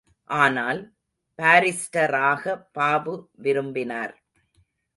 [0.29, 0.79] ஆனால்,
[1.39, 4.15] பாரிஸ்டராக பாபு விரும்பினார்.